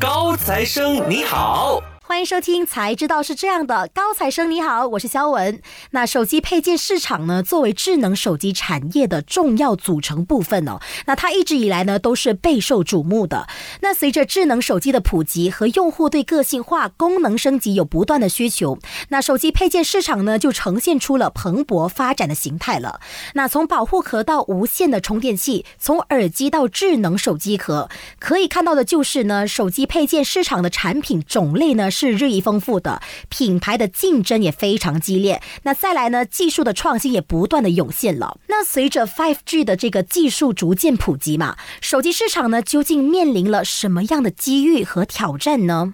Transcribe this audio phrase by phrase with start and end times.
[0.00, 1.91] 高材生你好。
[2.12, 5.62] 欢迎收听《才知道是这样的》，高材生你好，我是肖文。
[5.92, 13.48] 那手机配件市场呢，作为智能手机产业的重要组成部分哦，那它一直以来呢都是备受瞩目的。
[13.80, 23.00] 那随着智能手机的普及和用户对个性化、功能升级有不断的需求，那手机配件市场呢就呈现出了蓬勃发展的形态了。
[23.32, 27.88] 那从保护壳到无线的充电器，从耳机到智能手机壳，
[28.18, 31.90] 可以看到的就是呢，手机配件市场的产品种类呢。
[32.02, 35.40] 是日益丰富的，品牌的竞争也非常激烈。
[35.62, 38.38] 那再来呢，技术的创新也不断的涌现了。
[38.48, 45.92] 那随着 Five G 的这个技术逐渐普及嘛，手机市场呢究竟面临了什么样的机遇和挑战呢？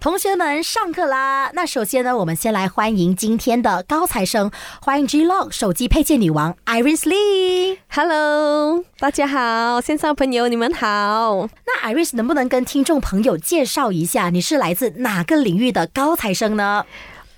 [0.00, 1.50] 同学们，上课啦！
[1.52, 4.50] 那首先呢，我们先来欢迎今天的高材生，
[4.80, 7.76] 欢迎 G Lock 手机配件女王 Iris Lee。
[7.90, 11.46] Hello，大家好，线上朋友你们好。
[11.66, 16.86] 那 Iris 能不能跟听众朋友介绍一下，你是来自哪个领域的高材生呢？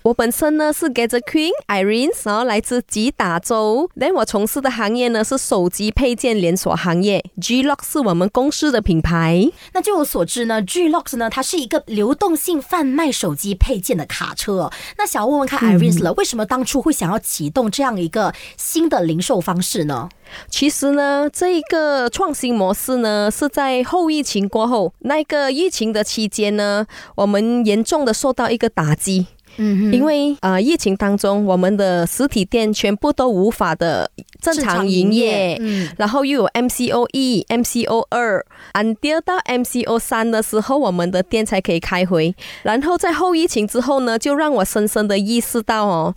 [0.02, 3.88] 我本身呢是 Gadget Queen Irene，然后来自吉打州。
[3.98, 9.48] 但我从事的行业呢是手机配件连锁行业，G Lock 是我们公司的品牌。
[9.72, 14.70] 那据我所知呢，G Lock 呢它是一个流动性贩卖手机配件的卡车。
[14.98, 20.08] 那想要问问看 Irene 了，为什么当初会想要启动这样一个新的零售方式呢？
[20.48, 29.26] 其实呢，这一个创新模式呢是在后疫情过后，那个疫情的期间呢，我们严重的受到一个打击。
[29.56, 38.44] 嗯，因为呃，疫情当中，我们的实体店全部都无法的正常营业，嗯，然后又有 MCO 一、MCO 二
[38.74, 42.34] ，，until 到 MCO 三的时候，我们的店才可以开回。
[42.62, 46.14] 然后在后疫情之后呢，就让我深深的意识到哦，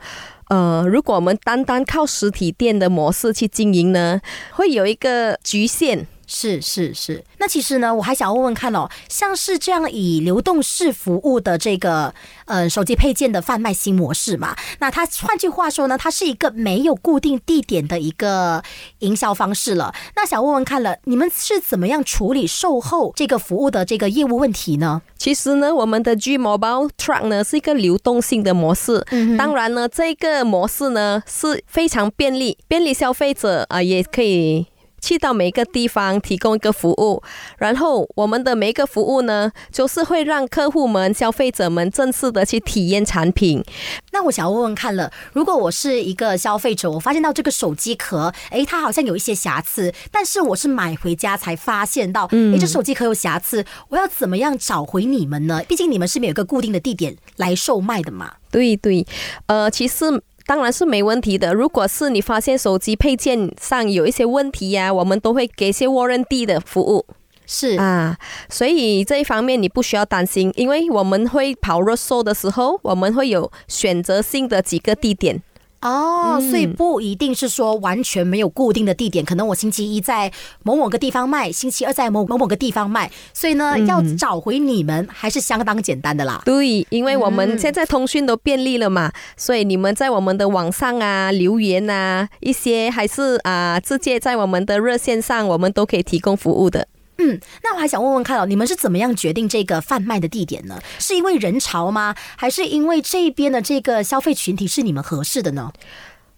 [0.50, 6.08] 呃，如果我们单单靠实体店的模式去经营呢，会有一个局限。
[6.28, 12.14] 是是是，那其实呢，我还想问问看哦，像是这样以流动式服务的这个
[12.46, 18.64] 呃手机配件的贩卖新模式嘛，那它换句话说呢，它是一个没有固定地点的一个
[19.00, 19.94] 营销方式了。
[20.16, 25.02] 那想问问看了，你们是怎么样处理售后这个服务的这个业务问题呢？
[25.18, 29.06] 其实呢，我们的 G Mobile Truck 呢是一个流动性的模式，
[29.38, 34.68] 当然呢，这个模式呢是非常便利，便利消费者啊也可以。
[35.06, 37.22] 去到每一个地方提供一个服务，
[37.60, 43.64] 然后我们的每一个服务呢，就是会让客户们、消费者们正式的去体验产品。
[44.12, 55.62] 那我想要问问看了，如果我是一个消费者，我发现到这个手机壳，哎，它好像有一些瑕疵，但是我是买回家才发现到，哎，这手机壳有瑕疵，我要怎么样找回你们呢？
[55.68, 58.34] 毕竟你们是没有一个固定的地点来售卖的嘛。
[58.50, 59.06] 对对，
[59.46, 60.24] 呃，其实。
[60.46, 61.54] 当然是没问题的。
[61.54, 67.06] 如果是你发现手机配件上有一些问题呀，我们都会给些 warranty 的服务。
[67.48, 68.18] 是啊，
[68.50, 75.42] 所以这一方面你不需要担心，因为我们会跑热搜的时候，我们会有选择性的几个地点。
[75.86, 80.32] 哦，所以不一定是说完全没有固定的地点，可能我星期一在
[80.64, 86.42] 某某个地方卖，星期二在某某某个地方卖，所以呢，要找回你们还是相当简单的啦。
[86.44, 96.88] 对，因为我们现在通讯都便利了嘛，所以你们在我们的网上啊留言啊一些，还是啊直接在我们的热线上，我们都可以提供服务的。
[97.18, 100.80] 嗯，那我还想问问看哦，你们是怎么样决定这个贩卖的地点呢？
[101.00, 102.14] 是因为人潮吗？
[102.36, 105.72] 还是因为这边的这个消费群体是你们合适的呢？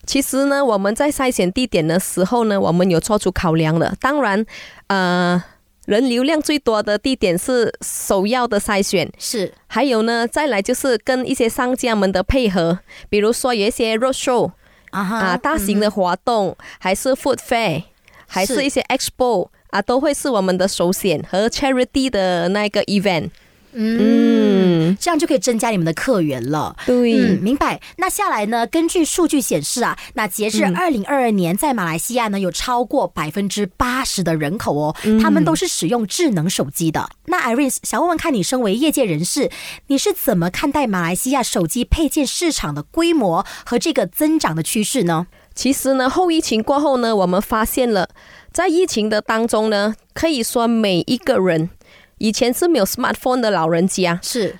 [0.05, 3.93] 其实呢，我们在筛选地点的时候呢，我们有做出考量的。
[3.99, 4.45] 当然，
[4.87, 5.43] 呃，
[5.85, 9.53] 人流量最多的地点是首要的筛选，是。
[9.65, 12.79] 还有呢，再来就是跟一些商家们的配合，
[13.09, 14.51] 比如说有一些 road show
[14.91, 17.83] 啊，大型的活动，还是 food fair，
[18.27, 19.49] 还是一些 expo。
[19.69, 23.29] 啊，都会是我们的首选和 charity 的那个 event，
[23.73, 26.75] 嗯，这样就可以增加你们的客源了。
[26.85, 27.79] 对，明白。
[27.97, 28.65] 那下来呢？
[28.65, 37.09] 根据数据显示啊，那截至二零二二年，在马来西亚呢，有超过百分之八十的人口哦，他们都是使用智能手机的。
[37.25, 39.51] 那 Iris 想问问看你，身为业界人士，
[39.87, 45.27] 你是怎么看待马来西亚手机配件市场的规模和这个增长的趋势呢？
[45.53, 48.09] 其实呢，后疫情过后呢，我们发现了，
[48.57, 51.69] 在疫情的当中呢，可以说每一个人
[52.17, 54.57] 以前是没有 smartphone 的老人家，是。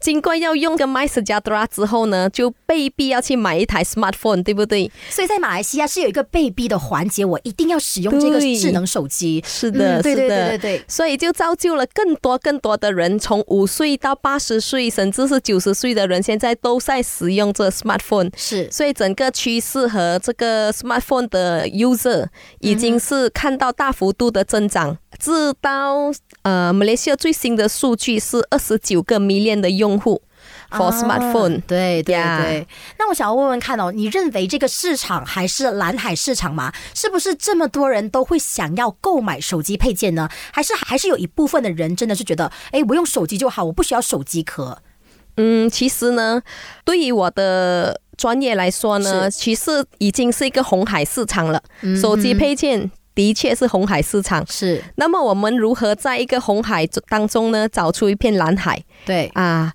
[0.00, 4.90] 经过要用个 MySejahtera 之后呢，就被逼要去买一台 smartphone，对不对？
[5.10, 9.42] 所以在马来西亚是有一个被逼的环节，我一定要使用这个智能手机。
[9.46, 10.84] 是的，对对对对对。
[10.86, 18.30] 所以就造就了更多更多的人，从五岁到八十岁，甚至是九十岁的人，现在都在使用这 smartphone。
[18.36, 22.26] 是，所以整个趋势和这个 smartphone 的 user
[22.60, 24.98] 已经是看到大幅度的增长。
[25.18, 26.12] 直到
[26.42, 30.20] 呃，马来西亚最新的数据是二十九个 million 的用户
[30.72, 31.62] for smartphone。
[31.68, 32.66] 对对对。
[32.98, 36.72] 那我想要问问看哦，你认为这个市场还是蓝海市场吗？
[36.94, 40.28] 是不是这么多人都会想要购买手机配件呢？
[40.52, 44.82] 还是还是有一部分的人真的是觉得，哎，我用手机就好，我不需要手机壳？
[45.36, 46.42] 嗯，其实呢，
[46.84, 51.62] 对于我的专业来说呢，其实已经是一个红海市场了。
[52.00, 52.90] 手机配件。
[53.18, 54.80] 的确是红海市场，是。
[54.94, 58.80] 那么我们如何在一个红海当中呢，找出一片蓝海？
[59.04, 59.74] 对啊，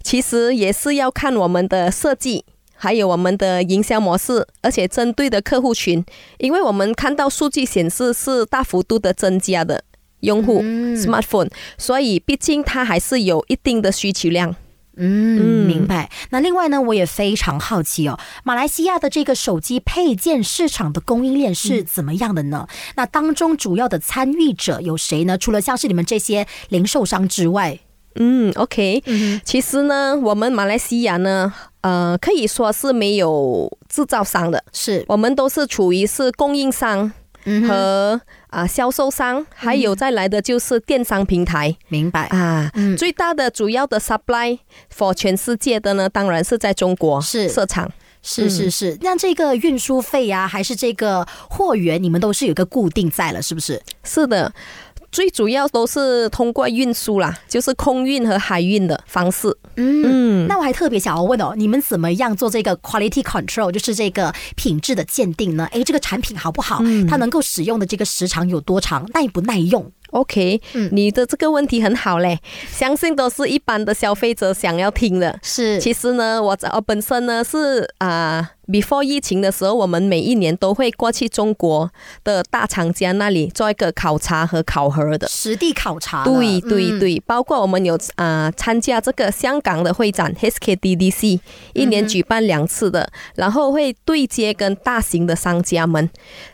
[0.00, 2.44] 其实也是要看我们的设计，
[2.76, 6.04] 还有我们的营销模式，而且针对的客户群，
[6.38, 9.82] 因为我们看到数据显示是大幅度的增加的
[10.20, 14.54] 用户 smartphone，所以毕竟它还是有一定的需求量。
[14.96, 16.10] 嗯，明白。
[16.30, 22.66] 那另外呢，我也非常好奇哦，马来西亚的这个手机配件市场的供应链是怎么样的呢？
[22.96, 25.36] 那当中主要的参与者有谁呢？
[25.36, 27.78] 除了像是你们这些零售商之外，
[28.16, 29.02] 嗯，OK，
[29.44, 37.12] 其实呢，我们马来西亚呢，呃，可以说是没有制造商的，是我们都是处于是供应商。
[37.68, 38.18] 和
[38.54, 42.70] 啊，销售商，还有再来的就是电商平台，明白啊？
[42.96, 44.60] 最大的主要的 supply
[44.96, 47.90] for 全世界的呢，当然是在中国是设厂，
[48.22, 48.96] 是是是。
[49.00, 53.82] 那这个运输费呀，还是这个货源，你们都是有个固定在了，是不是？
[54.04, 54.54] 是的。
[55.14, 59.56] 最主要都是通过运输啦，就是空运和海运的方式。
[59.76, 65.68] 嗯，那我还特别想要问哦，你们怎么样做这个 quality control，就是这个品质的鉴定呢？
[65.70, 66.82] 诶，这个产品好不好？
[67.08, 69.08] 它能够使用的这个时长有多长？
[69.14, 75.38] 耐不耐用？OK，嗯，你的这个问题很好嘞，相信都是一般的消费者想要听的。
[75.44, 81.90] 是，其实呢，我我本身呢是啊，before 疫情的时候，我们每一年都会过去中国
[82.22, 86.24] 的大厂家那里做一个考察和考核的实地考察。
[86.24, 91.40] 对对对，包括我们有啊参加这个香港的会展 HKDDC，
[91.72, 96.08] 一年举办两次的，然后会对接跟大型的商家们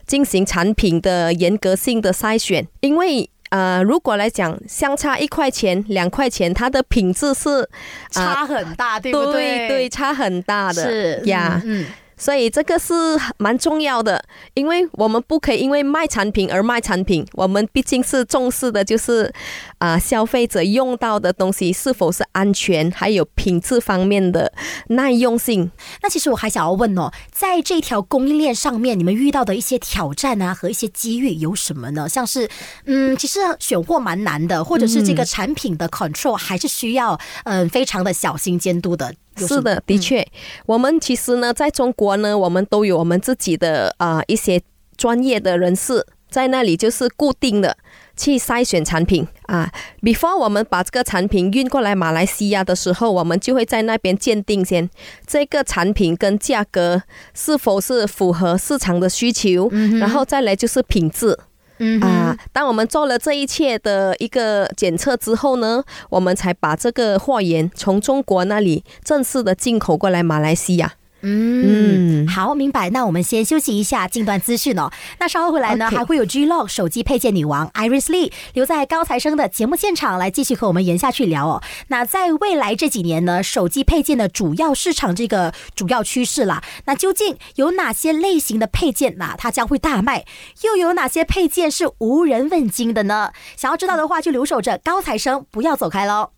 [0.06, 3.31] 进行产品的严格性的筛选，因为。
[3.51, 7.69] 呃，如果来讲，相差一块钱、两块钱，它的品质是
[8.09, 9.67] 差很大，对不对？
[9.67, 11.61] 对，差很大的是呀。
[11.65, 11.85] 嗯。
[12.20, 12.93] 所以这个是
[13.38, 14.22] 蛮重要的，
[14.52, 19.32] 因为我们不可以因为卖产品而卖产品，我们毕竟是重视的，就是
[19.81, 24.53] 啊消费者用到的东西是否是安全，还有品质方面的
[24.88, 25.71] 耐用性。
[26.03, 32.06] 那其实我还想要问哦，在这条供应链上面，你们遇到的一些挑战啊和一些机遇有什么呢？
[32.09, 32.49] 像是
[32.85, 39.15] 嗯，其实选货蛮难的，或者是这个产品的 control 还是需要嗯非常的小心监督的。
[39.37, 40.27] 是的，的确，
[40.67, 44.61] 我们其实呢，在中国呢，我们都有我们自己的啊一些
[44.99, 47.75] 专业的人士在那里，就是固定的
[48.20, 49.72] 去筛选产品啊。
[50.02, 54.90] Before 我们把这个产品运过来马来西亚的时候，我们就会在那边鉴定先
[55.26, 57.02] 这个产品跟价格
[57.32, 61.38] 是否是符合市场的需求，然后再来就是品质。
[61.82, 70.93] 嗯啊，当我们做了这一切的一个检测之后呢，我们才把这个货源从中国那里正式的进口过来马来西亚。
[71.22, 72.90] 嗯，好，明白。
[72.90, 74.90] 那我们先休息一下，近段资讯哦。
[75.19, 81.62] 那稍后回来呢，还会有 G Log 手机配件女王 Iris Lee 留在高材生的节目现场，来继续和我们延下去聊哦。
[81.89, 90.24] 那在未来这几年呢，手机配件的主要市场这个主要趋势啦，那究竟有哪些类型的配件那它将会大卖？
[90.62, 93.32] 又有哪些配件是无人问津的呢？
[93.56, 96.31] 想要知道的话，就留守着高材生，不要走开喽。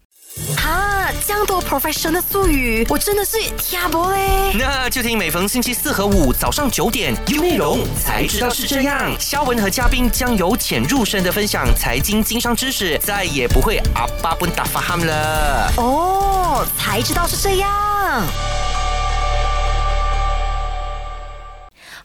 [0.56, 4.52] 啊，这样多 professional 的术语，我真的是听不嘞。
[4.58, 9.14] 那就听每逢星期四和五早上九点有内容才知道是这样。
[9.20, 15.72] 肖文和嘉宾将由浅入深的分享财经经商知识，再也不会阿巴不打发他们了。
[15.76, 18.26] 哦，才知道是这样。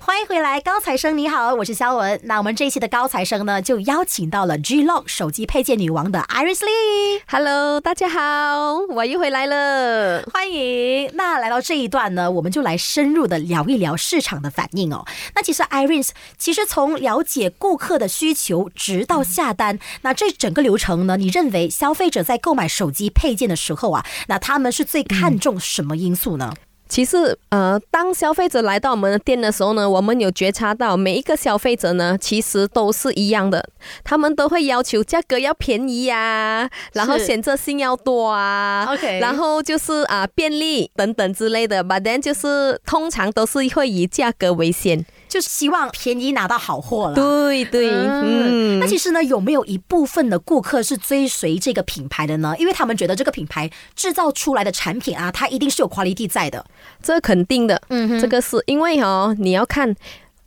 [0.08, 2.18] 欢迎回来，高材生你好，我是肖文。
[2.24, 7.22] 那我们这一期的高材生呢，就邀请到了 G Lock 手机配件女王的 Iris Lee。
[7.28, 11.12] Hello，大家好，我又回来了，欢迎。
[11.16, 15.06] 那来到这一段呢，我们就来深入的聊一聊市场的反应哦。
[15.36, 26.54] 那其实 Iris 其实从了解顾客的需求，直到下单，那这整个流程呢，你认为消费者在购买手机配件的时候啊，那他们是最看重什么因素呢？
[26.88, 33.70] 其实，呃，当消费者来到我们的店的时候呢，我们有觉察到每一个消费者呢，其实都是一样的，
[34.03, 45.06] 他们都会要求价格要便宜呀，然后选择性要多啊，OK， 然后就是啊便利等等之类的，But then 就是通常都是会以价格为先。
[45.27, 47.15] 就是希望便宜拿到好货了。
[47.15, 52.55] 对对，嗯，那其实呢，有没有一部分的顾客是追随这个品牌的呢？
[52.57, 56.65] 因为他们觉得这个品牌制造出来的产品啊，它一定是有 quality 在的。
[57.01, 59.96] 这肯定的，嗯，这个是因为哈，你要看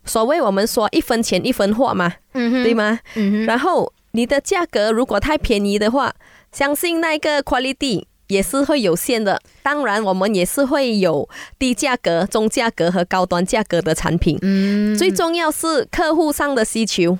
[0.05, 2.99] 所谓我们说一分钱一分货嘛，嗯哼，对吗？
[3.15, 6.15] 嗯哼，然后你的价格如果太便宜的话，
[6.53, 8.05] 相信那个 quality。
[8.31, 14.39] 也是会有限的，当然我们也是会有低价格、中价格和高端价格的产品。
[14.41, 17.19] 嗯，最重要是客户上的需求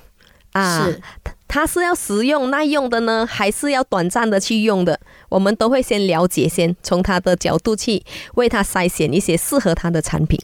[0.53, 1.01] 啊，是
[1.47, 4.99] 他是要实用耐用的呢，还是要短暂的去用的？
[5.27, 8.01] 我们都会先了解，先从他的角度去
[8.35, 10.39] 为他筛选一些适合他的产品。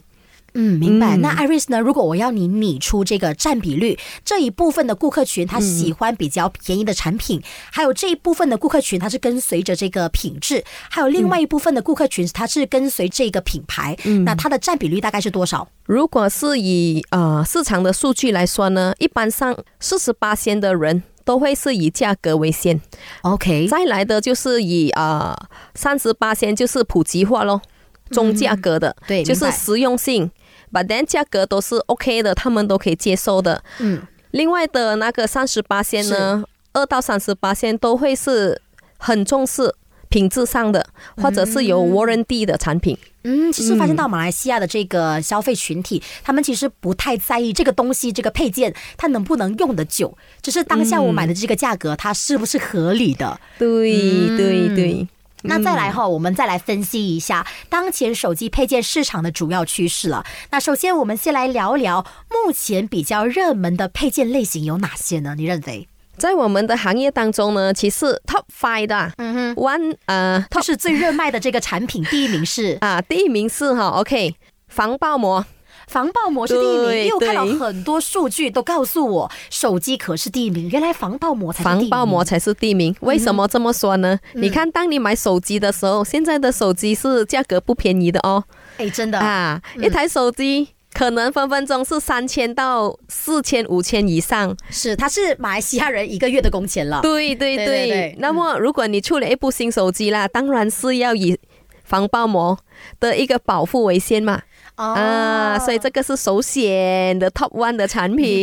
[0.60, 1.16] 嗯，明白。
[1.18, 1.80] 那 Iris 呢？
[1.80, 7.40] 如果我要你拟出这个占比率，这一部分的顾客群他喜欢比较便宜的产品，
[7.72, 13.96] 还有这一部分的顾客群他是跟随着这个品质，还有另外一部分的顾客群他是跟随这个品牌。
[14.06, 15.68] 嗯，那它的占比率大概是多少？
[15.86, 22.82] 如果是以呃市场的数据来说呢，一般上四十八线的人都会是以价格为先。
[23.22, 25.38] OK，再来的就是以呃
[25.76, 27.62] 三十八先就是普及化咯，
[28.10, 30.32] 中价格的，对，就是实用性。
[30.72, 33.64] 把单价格都是 OK 的，他们都可以接受的。
[33.80, 36.44] 嗯，另外的那个三十八线呢，
[36.74, 38.62] 二到三十八线都会是
[38.98, 39.74] 很重视
[40.10, 40.86] 品质上的，
[41.18, 42.98] 或者是有 warranty 的产品。
[43.24, 53.38] 嗯，其实发现到马来西亚的这个消费群体，他们其实不太在意这个东西、这个配件它能不能用得久，只是当下我买的这个价格它是不是合理的。
[53.60, 53.92] 对
[54.38, 55.08] 对对。
[55.44, 60.26] 那再来哈，我们再来分析一下当前手机配件市场的主要趋势了。
[60.52, 65.36] 那首先，我们先来聊聊目前比较热门的配件类型有哪些呢？
[65.38, 74.36] 你认为，在我们的行业当中呢，其实 top five 的，嗯哼，one 呃，它是最热卖的这个产品，第一名是 啊，第一名是哈，OK，
[74.68, 75.46] 防爆膜。
[75.88, 80.70] 防爆膜是第一名，因为我看到很多数据都告诉我，手机壳是第一名。
[80.70, 82.94] 原来防爆膜才防爆膜才是第一名。
[83.00, 84.20] 为什么这么说呢？
[84.34, 88.44] 你看，当你买手机的时候，现在的手机是价格不便宜的哦。
[88.78, 94.56] 哎，真的啊，一台手机可能分分钟是三千到四千、五千以上。
[94.70, 97.00] 是，它是马来西亚人一个月的工钱了。
[97.02, 98.16] 对对对。
[98.20, 101.40] 那么，如果你出了一部新手机啦，当然是要以
[101.86, 102.60] 防爆膜
[103.00, 104.42] 的一个保护为先嘛。
[104.78, 108.42] 啊，所以这个是首选的 top one 的产品，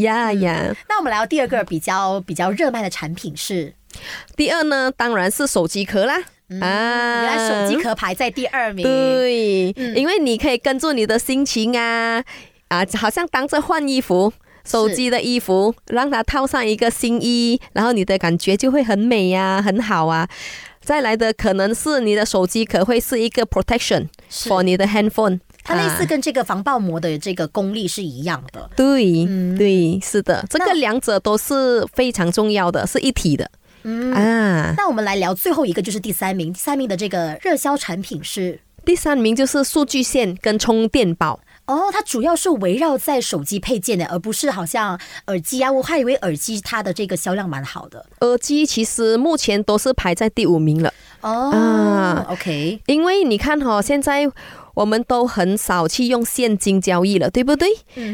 [0.00, 0.74] 呀呀。
[0.88, 3.74] 那我们来到第二个比较比较热卖的产品是，
[4.36, 6.18] 第二呢，当然是手机壳啦。
[6.60, 8.84] 啊，原来手机壳排在第二名。
[8.84, 12.22] 对，因为你可以跟住你的心情啊
[12.68, 14.32] 啊，好像当着换衣服，
[14.64, 20.28] 手机的衣服，让它套上一个新衣，然后你的感觉就会很美呀，很好啊。
[20.80, 25.40] 再来的可能是你的手机壳会是一个 protection for 你的 handphone。
[25.66, 29.26] 它类似跟这个防爆膜的这个功力是一样的，对，
[29.58, 33.50] 对，是的，这个两者都是非常重要的，是一体的。
[33.82, 41.40] 嗯啊，那我们来聊最后一个，就是第三名，第三名的这个热销产品是第三名，就是数据线跟充电宝。
[41.66, 44.96] 哦，它主要是围绕在手机配件的，而不是好像
[45.26, 45.70] 耳机啊。
[45.70, 48.06] 我还以为耳机它的这个销量蛮好的。
[48.20, 50.92] 耳机其实目前都是排在第五名了。
[51.22, 54.30] 哦，OK，因为你看哈，现在。
[54.76, 57.66] 我们都很少去用现金交易了，对不对？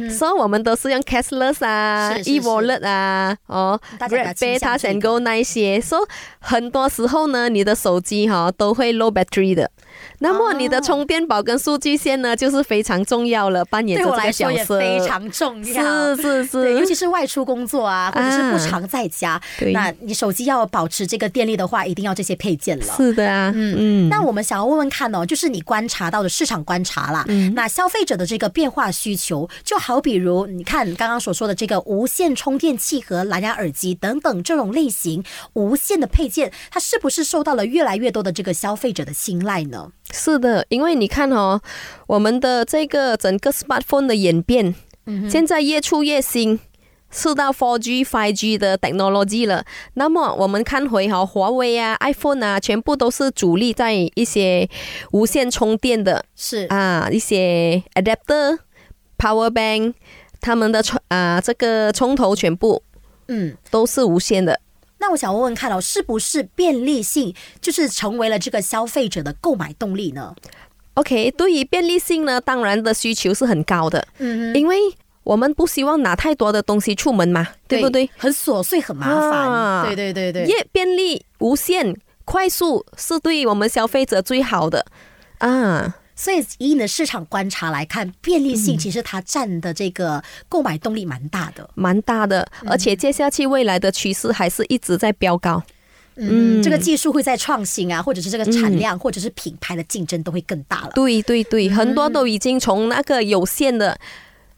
[0.09, 5.81] 所以我们都是用 cashless 啊，e-wallet 啊，哦，red pay、它 and go 那一些。
[5.81, 6.03] 所以
[6.39, 9.69] 很多时候呢，你的手机哈都会 low battery 的。
[10.23, 14.79] 那么你的充电宝跟数据线呢，就是非常重要了，扮演这个角色。
[14.79, 19.41] 非常重要，是是是，尤其是外出工作啊，或者是不常在家，
[19.73, 22.95] 那你手机要保持这个电力的话，一定要这些配件了。
[22.97, 24.09] 是的啊，嗯嗯。
[24.09, 35.25] 那我们想要问问看哦，就是你观察到的市场观察啦，嗯，那消费者的这个变化需求，就好比如你看刚刚所说的这个无线充电器和蓝牙耳机等等这种类型
[35.55, 39.89] 无线的配件，它是不是受到了越来越多的这个消费者的青睐呢？
[40.13, 40.19] 呢？
[40.19, 41.61] 是的，因为你看哦，
[42.07, 44.75] 我们的这个整个 smartphone 的演变，
[45.29, 46.61] 现在越出越新。
[47.15, 49.63] 是到 4G、5G 的 technology 了。
[49.93, 54.67] 那么我们看回哈，华为啊、iPhone 啊，全部都是主力在一些
[55.11, 58.59] 无线充电的，是啊，一些 adapter、
[59.19, 59.93] power bank，
[60.41, 62.83] 他们的充啊这个充头全部
[63.29, 64.59] 嗯都是无线的。
[65.03, 70.35] 那我想问问看哦，是不是便利性就是成为了这个消费者的购买动力呢
[70.95, 74.77] ？OK，对于便利性呢，当然的需求是很高的，嗯，因为。
[75.25, 78.11] 我们不希望拿太多的东西出门嘛，对不对？
[78.17, 79.87] 很琐碎，很麻烦。
[79.87, 84.85] 对对对对，越便利、无限、快速，是对我们消费者最好的
[85.39, 85.95] 啊。
[86.15, 92.47] 所以以你的市场观察来看，便利性其实它占的这个购买动力蛮大的，蛮大的。
[92.67, 95.63] 而且接下去未来的趋势还是一直在飙高。
[96.17, 100.91] 嗯，这个技术会在创新啊，或者是这个产量，或者是品牌的竞争都会更大了。
[100.95, 103.99] 对对对，很多都已经从那个有限的。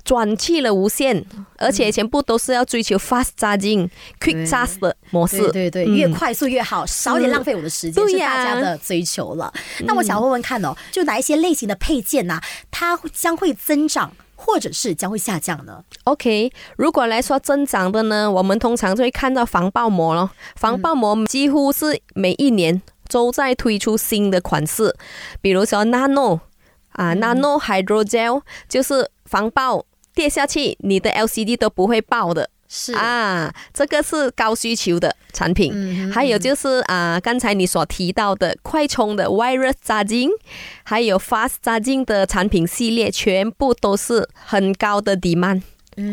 [0.05, 1.25] 转去了无线，
[1.57, 3.89] 而且全部都是要追求 fast charging、
[4.21, 5.39] quick charge 的模式。
[5.51, 9.53] 对对对，越快速越好，少点浪费我的时间是大家的追求了。
[9.81, 12.39] 那我想问问看哦，就哪一些类型的配件呢？
[12.71, 20.31] 它将会增长，或者是将会下降呢？OK，如果来说增长的呢，我们通常就会看到防爆膜了。
[20.57, 24.95] 防爆膜几乎是每一年都在推出新的款式，
[25.41, 26.41] 比如说 Nano
[26.91, 29.87] 啊，Nano Hydrogel 就是防爆。
[30.15, 36.11] 跌下去，你的 LCD 都不会爆的，是啊，这个是高需求的产品。
[36.13, 40.31] 还有就是啊，刚才你所提到的快充的 Wireless Charging，
[40.85, 45.63] 还有 Fast Charging 的产品系列，全部都是很高的 demand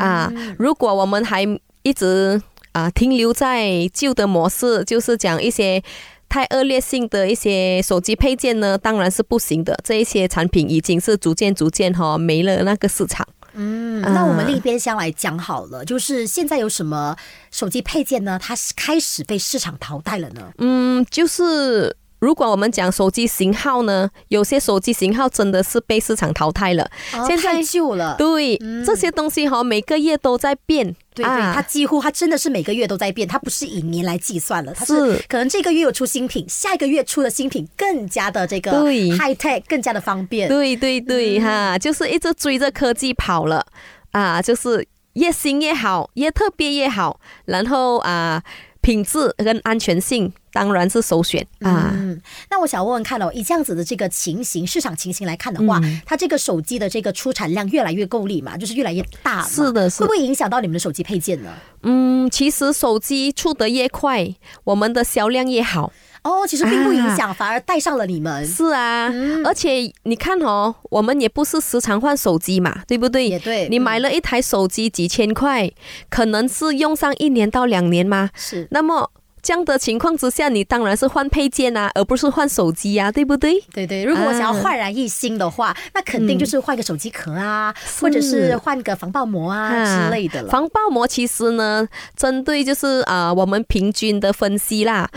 [0.00, 0.32] 啊。
[0.58, 1.46] 如果我们还
[1.82, 2.42] 一直
[2.72, 5.82] 啊停留在旧的模式，就是讲一些
[6.28, 9.78] 太恶劣性的一些手机配件呢，当然是不行的。
[9.84, 13.26] 这一些产品已经是逐渐逐渐哈没了那个市场。
[13.54, 17.16] 嗯，那我们另一边先来讲好了，就是现在有什么
[17.50, 18.38] 手机配件呢？
[18.40, 20.52] 它是开始被市场淘汰了呢？
[20.58, 26.88] 嗯，就是如果我们讲手机型号呢，有些手机型号真的是被市场淘汰了，
[27.26, 28.14] 现在旧了。
[28.16, 30.94] 对，这些东西哈，每个月都在变。
[31.14, 34.94] 对对，它几乎它真的是每个月都在变，它不是以年来计算了，它是
[35.28, 40.48] 可能这个月有出新品，下一个月出的新品更加的这个 high tech，更加的方便。
[40.48, 43.66] 对对对，哈，就是一直追着科技跑了
[44.12, 48.40] 啊，就是越新越好，越特别越好，然后啊，
[48.82, 50.30] 品质跟安全性。
[50.54, 51.94] 当然是首选啊！
[51.94, 52.20] 嗯，
[52.50, 61.54] 那我想问问看哦，以这样子的这个情形，市场情形来看的话，它这个手机的这个出产量越来越够力嘛，就是越来越大，是的，是会不会影响到你们的手机配件呢？
[61.84, 64.28] 嗯，其实手机出得越快，
[64.64, 65.90] 我们的销量越好
[66.24, 66.46] 哦。
[66.46, 68.46] 其实并不影响，反而带上了你们。
[68.46, 69.12] 是啊，
[69.44, 73.28] 而且你看哦，我们也不是时常换手机嘛，对不对？
[73.28, 73.68] 也对。
[73.68, 75.70] 你买了一台手机几千块，
[76.10, 78.30] 可能是用上一年到两年吗？
[78.34, 78.66] 是。
[78.70, 79.10] 那么。
[79.44, 83.60] 这样的情况之下，你当然是换配件啊，而不是换手机呀，对不对？
[83.72, 90.48] 对对，如果我想要焕然一新的话，那肯定就是换个手机壳啊，或者是换个防爆膜啊之类的了。
[90.48, 95.10] 防爆膜其实呢，针对就是啊，我们平均的分析啦，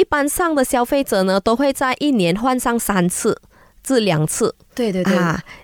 [0.00, 3.40] 一般上的消费者呢，都会在一年换上三次
[3.82, 4.54] 至两次。
[4.74, 5.14] 对对对，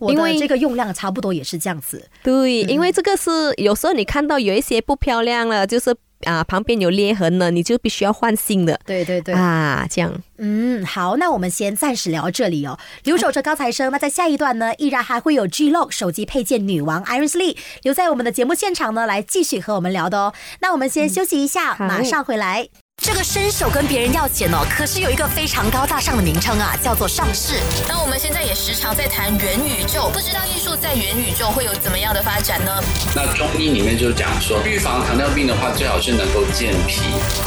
[0.08, 2.08] 因为这个用量差不多也是这样子。
[2.22, 5.94] 对，因为这个是有时候你看到有一些不漂亮了，就是。
[6.24, 8.80] 啊，旁边有裂痕呢，你就必须要换新的。
[8.86, 10.10] 对对对，啊，这样。
[10.38, 12.78] 嗯，好，那我们先暂时聊这里哦。
[13.04, 20.32] 留守着高材生，那在下一段呢，依然还会有 G Lock 手机配件女王 Iris Lee 留在我们的节目现场呢，来继续和我们聊的哦。
[20.60, 22.70] 那我们先休息一下，马上回来。
[23.02, 27.60] 这个伸手跟别人要钱哦，可是有一个非常高大上的名称啊，叫做上市。
[27.86, 32.82] 那我们现在也时常在谈元宇宙，不知道艺术在元宇宙会有怎么样的发展呢？
[33.14, 37.02] 那中医里面就讲说，预防糖尿病的话，最好是能够健脾。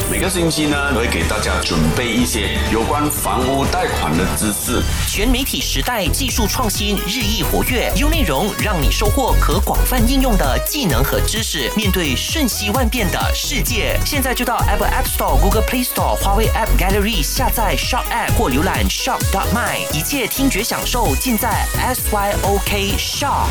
[0.09, 4.81] 每个星期呢，我会给大家准备一些有关房屋贷款的知识。
[5.09, 11.69] 全媒体时代，技术创新日益活跃，优内容让你收获可广泛应用的技能和知识。
[11.75, 15.38] 面对瞬息万变的世界，现在就到 Apple App Store。
[15.41, 23.47] Google Play Store、华为 App Gallery 下载 Shop App 或浏览 Shop dot my，一切听觉享受尽在 SYOK Shop。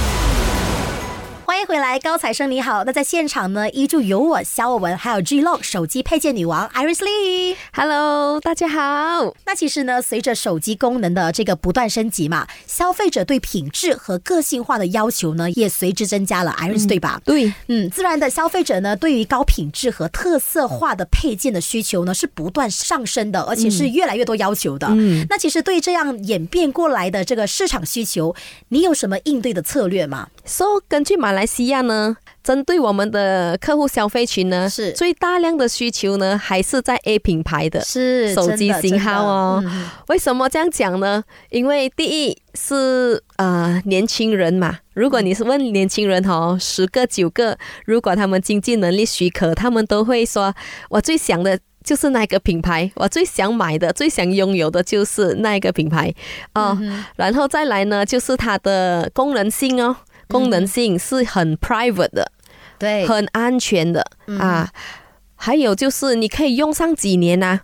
[1.48, 2.84] 欢迎回来，高材生你好。
[2.84, 7.56] 那在现场呢，依旧有我肖文，还有 G Lock 手机配件女王 Iris Lee。
[7.72, 9.34] Hello，大家好。
[9.46, 16.54] 那其实呢，随着手机功能的这个不断升级嘛，消费者对品质和个性化的要求呢，也随之增加了。
[16.60, 17.18] Iris、对吧？
[17.24, 24.86] 对，嗯，自然的消费者呢，对于高品质和特色化的配件的需求呢，是不断上升的，而且是越来越多要求的。
[24.90, 28.36] 嗯，那其实对这样演变过来的这个市场需求，
[28.68, 30.28] 你有什么应对的策略吗？
[30.48, 39.62] So 根据马来西亚呢，针对我们的客户消费群呢，是最大量的需求呢，还是在 A 品牌的是手机型号哦。
[40.08, 41.22] 为什么这样讲呢？
[41.50, 50.54] 因为第一是呃年轻人嘛，如果你是问年轻人哦，十个九个，如果他们经济能力许可，他们都会说，
[50.88, 51.58] 我最想的。
[51.84, 56.12] 就是那个品牌，我最想买的、最想拥有的就是那个品牌
[56.54, 56.76] 哦。
[57.16, 59.96] 然后再来呢，就是它的功能性哦，
[60.28, 62.30] 功能性是很 private 的，
[62.78, 64.04] 对，很安全的、
[64.38, 64.70] 啊。
[65.34, 67.62] 还有就是你可以用上几年啊，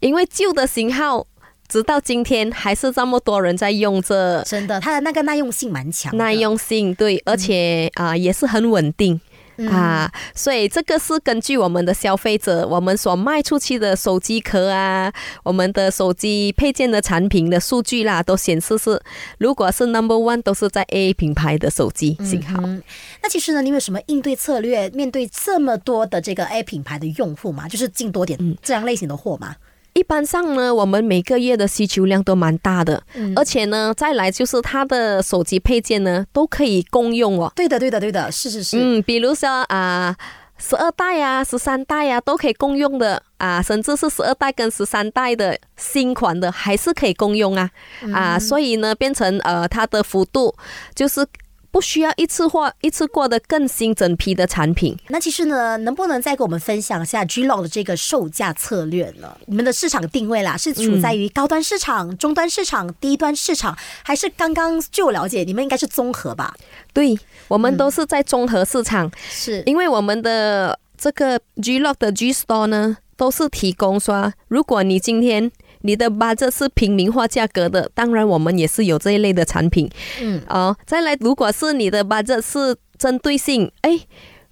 [0.00, 1.26] 因为旧的型号
[1.66, 9.20] 直到今天还是这么多人在用这，真的，它的那个耐用性蛮强，耐用性对，而且啊、也是很稳定。
[9.68, 15.12] 啊，所以这个是根据我们的消费者，我们所卖出去的手机壳啊，
[15.44, 19.00] 我们的手机配件的产品的数据啦，都显示是，
[19.38, 22.60] 如果是 number one 都是在 A 品牌的手机型号。
[22.64, 22.82] 嗯，
[23.22, 24.88] 那其实呢，你有什么应对策略？
[24.90, 29.56] 面对这么多的这个 A 品牌的用户嘛，就是进多点这样类型的货嘛？
[29.94, 33.02] 一般上呢，我们每个月的需求量都蛮大的，
[33.36, 37.52] 而且呢，再来就是它的手机配件呢都可以共用哦。
[37.54, 40.16] 对的，对的，对的，是是是，嗯，比如说啊。
[40.58, 47.68] 十二代啊，十三代啊，都可以共用的啊，甚至是十二代跟十三代的新款的，还是可以共用啊、
[48.14, 50.54] 啊，所以呢，变成呃，它的幅度
[50.94, 51.26] 就是
[51.72, 54.96] 不需要一次货一次过的更新整批的产品。
[55.08, 59.36] 那其实呢，能不能再给我们分享一下 G Log 的这个售价策略呢？
[59.46, 66.54] 你们的市场定位啦，是处在于高端市场、中端市场、低端市场，还是刚刚据我了解，你们应该是综合吧？
[66.92, 75.50] 对，我们都是在综合市场，是因为我们的这个 G Lock 的 G Store 呢，都是提供说，如果你今天
[75.82, 79.90] 你的 budget 是平民化价格的，当然我们也是有这一类的产品。
[80.20, 84.00] 嗯，哦，再来，如果是你的 budget 是针对性，哎。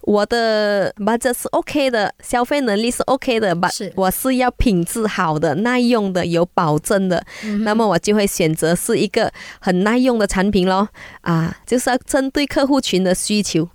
[0.05, 7.23] 我的 budget 是 OK 的，消费能力是 OK 的，吧是我是要品质好的、耐用的、有保证的，
[7.65, 10.89] 那么我就会选择是一个很耐用的产品咯。
[11.21, 13.69] 啊，就是要针对客户群的需求，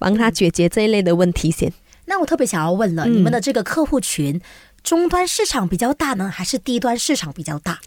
[0.00, 1.72] 帮他解决这一类的问题先。
[2.06, 4.38] 那我特别想要问了，嗯你们的这个客户群，
[4.82, 7.78] 中端市场比较大呢，还是低端市场比较大？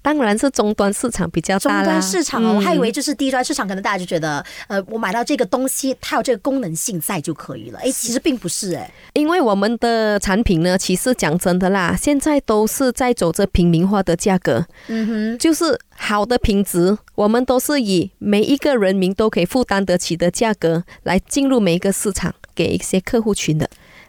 [0.00, 1.84] 当然是终端市场比较中大啦。
[1.84, 7.80] 端市场哦，嗯我还以为就是低端市场，可能大家就觉得，呃，我买到这个东西，它有这个功能性在就可以了。
[7.80, 23.68] 哎，其实并不是哎，因为我们的产品呢，其实讲真的啦，现在都是在走着平民化的价格，嗯哼，就是好的品质，我们都是以每一个人民都可以负担得起的价格来进入每一个市场，给一些客户群的。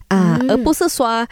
[0.09, 1.25] 啊，而不是说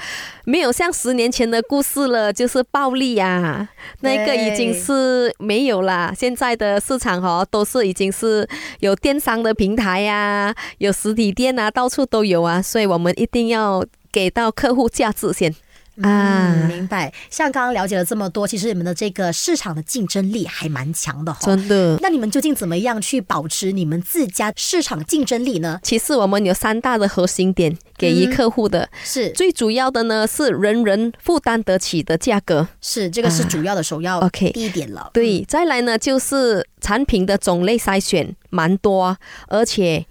[0.46, 3.68] 没有像十年前的故事了，就是暴利啊，
[4.02, 6.14] 那个已经是没有啦。
[6.16, 8.48] 现在的市场哦，都是已经是
[8.80, 15.54] 有电商的平台呀、有实体店啊，到处都有啊，所以我们一定要给到客户价值先
[15.98, 17.12] 嗯，啊，明白。
[17.30, 21.98] 像刚刚了解了这么多，其实你们的这个市场的竞争力还蛮强的哈、真的。
[22.02, 25.80] 那你们究竟怎么样去保持你们自家市场竞争力呢？
[25.84, 32.68] 其实我们有三大的核心点给予客户的，是最主要的呢是人人负担得起的价格。
[32.82, 35.10] 是，这个是主要的首要 OK 第一点了。
[35.14, 40.06] 对，再来呢就是产品的种类筛选蛮多，而且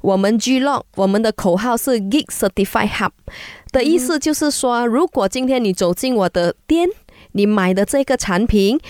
[0.00, 3.10] 我们 G Lock 我们的口号是 Geek Certified Hub
[3.72, 6.88] 的意思就是说，如果今天你走进我的店，
[7.32, 8.80] 你买的这个产品。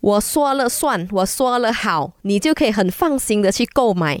[0.00, 4.20] 我说了算，我说了好，你就可以很放心的去购买。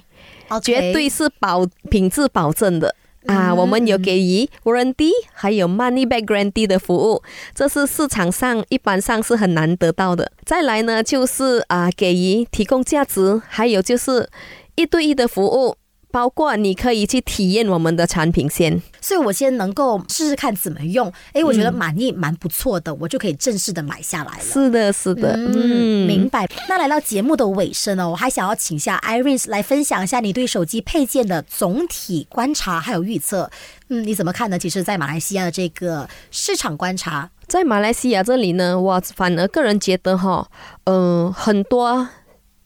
[0.62, 2.94] 绝对是保品质保证的。
[3.26, 7.22] 啊，我们有给予 warranty，还有 money back guarantee 的服务，
[7.54, 10.32] 这是市场上一般上是很难得到的。
[10.44, 14.28] 再来呢，就是啊，给予提供价值，还有就是
[14.76, 15.76] 一对一的服务，
[16.14, 18.80] 包括你可以去体验我们的产品先。
[19.00, 24.40] 所以我先能够试试看怎么用，哎，我觉得满意蛮不错的，我就可以正式的买下来了。
[24.40, 26.48] 是的，是的，嗯，明白。
[26.68, 33.50] 那来到节目的尾声呢，我还想要请下 Iris 来分享一下你对手机配件的总体观察还有预测。
[33.88, 34.56] 嗯，你怎么看呢？
[34.56, 40.48] 其实，在马来西亚的这个市场观察，在马来西亚这里呢，我反而个人觉得哈，
[40.84, 42.08] 呃，很多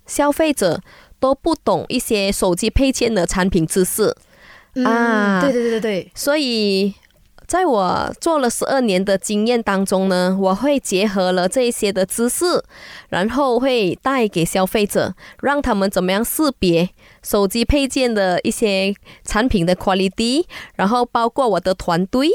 [0.06, 0.80] 消费者
[1.20, 4.14] 都不懂一些手机配件的产品知识
[4.84, 5.40] 啊。
[5.40, 6.94] 对对对对对，所以。
[7.48, 12.62] 在我做了十二年的经验当中呢，我会结合了这些的知识，
[13.08, 16.90] 然后会带给消费者，让他们怎么样识别
[17.22, 22.28] 手机配件的一些产品的 quality，然后包括我的团队，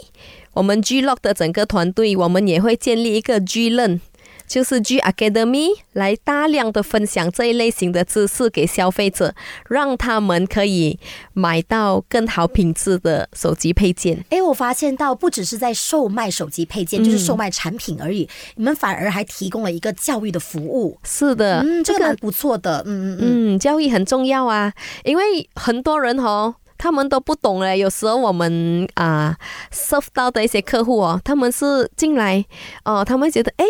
[0.54, 4.00] 我们 G Lock 的整个团队，我们也会建立一个 G Learn。
[4.48, 9.34] 就是 G Academy 来大量的分享这一类型的知识给消费者，
[9.68, 11.00] 让他们可以
[11.34, 14.24] 买到更好品质的手机配件。
[14.30, 21.00] 哎，我发现到不只是在售卖手机配件，就是售卖产品而已，你们反而还提供了一个教育的服务。
[21.04, 22.84] 是的，嗯，这个蛮不错的。
[22.86, 23.18] 嗯嗯
[23.56, 24.72] 嗯，教育很重要啊，
[25.04, 27.80] 因为很多人哦，他们都不懂嘞。
[27.80, 29.36] 有时候我们啊
[29.72, 32.46] ，serve 到的一些客户哦，他们是进来
[32.86, 33.66] 哦，他们觉得哎。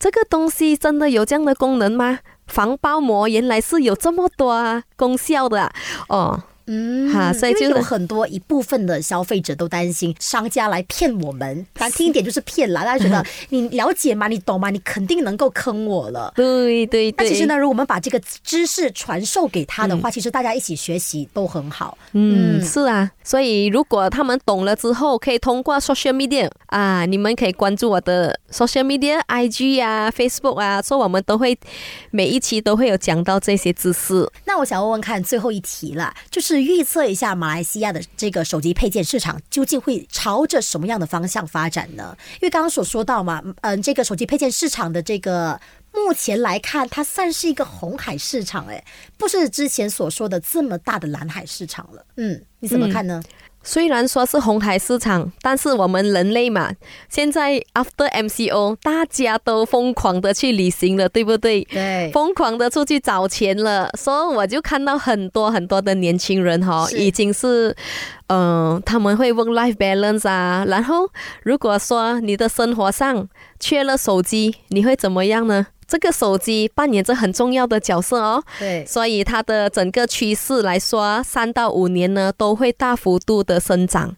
[0.00, 2.18] 这个东西真的有这样的功能吗？
[2.46, 5.70] 防包膜原来是有这么多功效的
[6.08, 6.42] 哦。
[6.72, 12.84] 嗯，哈，所以就有很多一部分的消费者都担心商家来骗我们，难听一点就是骗啦。
[12.84, 14.28] 大家觉得 你了解吗？
[14.28, 14.70] 你懂吗？
[14.70, 16.32] 你肯定能够坑我了。
[16.36, 17.24] 对对对。
[17.26, 21.98] 那其实呢，如果我们把这个知识传授给他的话，其实大家一起学习都很好。
[22.12, 23.10] 嗯，是啊。
[23.24, 31.58] 所以如果他们懂了之后，可以通过 social media 啊，你们可以关注我的 social media，IG 啊，Facebook 啊，说我们都会
[32.12, 34.30] 每一期都会有讲到这些知识。
[34.44, 36.59] 那我想问问看，最后一题了，就是。
[36.60, 42.16] 预测一下马来西亚的这个手机配件市场究竟会朝着什么样的方向发展呢？
[42.34, 45.60] 因为刚刚所说到嘛，嗯，这个手机配件市场的这个
[45.92, 48.84] 目前来看，它算是一个红海市场，哎，
[49.16, 52.04] 不是之前所说的这么大的蓝海市场了。
[52.16, 53.22] 嗯，你怎么看呢？
[53.62, 56.72] 虽然说是红海市场，但是我们人类嘛，
[57.08, 61.62] 现在 after MCO，大家都疯狂的去旅行了，对不对？
[61.64, 67.76] 对，疯狂的出去找钱了，所以我就看到很多很多的年轻人哈，已经是，
[68.28, 71.10] 嗯，他们会 work life balance 啊，然后
[71.42, 75.66] 如果说你的生活上缺了手机，你会怎么样呢？
[75.90, 84.14] 这个手机扮演着很重要的角色哦，对，所以它的整个趋势来说，三到五年呢都会大幅度的生长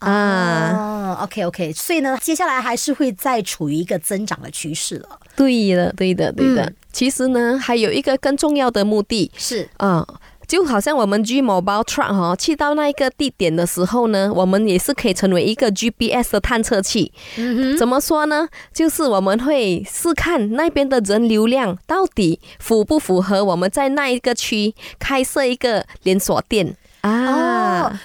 [0.00, 1.16] 啊。
[1.22, 5.18] OK OK，所以呢，接下来还是会再处于一个增长的趋势了。
[5.34, 6.70] 对的，对的，对的。
[6.92, 10.06] 其实呢，还有一个更重要的目的是啊。
[10.46, 17.12] 就好像我们 G Mobile Truck 哈，去到那一个地点的时候呢，我们也是可以成为一个 GPS 的探测器。
[17.36, 18.48] 嗯，怎么说呢？
[18.72, 26.76] 就是我们会试看那边的人流量到底符不符合我们在那一个区开设一个连锁店。
[27.00, 27.10] 啊，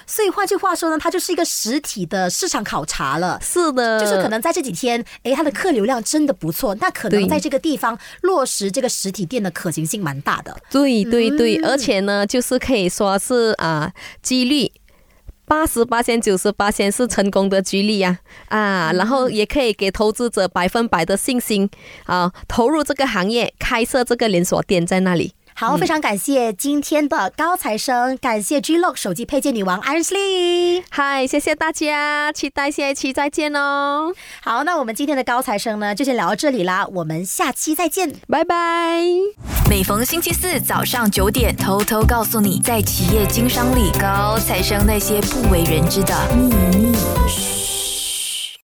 [0.06, 3.38] 所以换句话说呢，它就是一个实体的市场考察了。
[3.42, 10.56] 是的，就是可能在这几天，哎，它的客流量真的不错，那可能在这个地方落实这个实体店的可行性蛮大的。
[10.70, 14.70] 对对对，而且呢，就是可以说是啊，几率
[15.46, 21.68] 八十八千、九十八千是成功的几率啊啊，然后也可以给投资者百分百的信心
[22.04, 25.34] 啊，投入这个行业，开设这个连锁店在那里。
[25.54, 30.82] 好，非常感谢今天的高材生，感谢 G Lock 手机配件女王 Ashley。
[30.88, 34.12] 嗨，谢谢大家，期待下一期再见哦。
[34.42, 39.02] 好，那我们今天的高材生呢，就先聊到这里啦，我们下期再见，拜拜。
[39.68, 47.59] 每逢星期四早上九点，偷偷告诉你，在企业经商里，高材生那些不为人知的秘密。